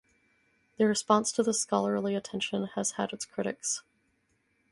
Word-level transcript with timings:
The 0.79 0.87
response 0.87 1.31
to 1.33 1.43
this 1.43 1.61
scholarly 1.61 2.15
attention 2.15 2.65
has 2.73 2.93
had 2.93 3.13
its 3.13 3.23
critics. 3.23 3.83